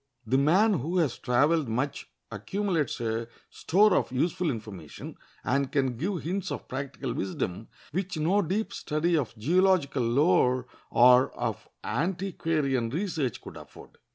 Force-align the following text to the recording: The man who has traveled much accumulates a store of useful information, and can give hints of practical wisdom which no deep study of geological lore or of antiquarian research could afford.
The 0.25 0.39
man 0.39 0.79
who 0.79 0.97
has 0.97 1.19
traveled 1.19 1.69
much 1.69 2.09
accumulates 2.31 2.99
a 3.01 3.27
store 3.51 3.93
of 3.95 4.11
useful 4.11 4.49
information, 4.49 5.15
and 5.43 5.71
can 5.71 5.95
give 5.95 6.23
hints 6.23 6.49
of 6.51 6.67
practical 6.67 7.13
wisdom 7.13 7.67
which 7.91 8.17
no 8.17 8.41
deep 8.41 8.73
study 8.73 9.15
of 9.15 9.37
geological 9.37 10.01
lore 10.01 10.65
or 10.89 11.29
of 11.37 11.69
antiquarian 11.83 12.89
research 12.89 13.39
could 13.43 13.55
afford. 13.55 13.99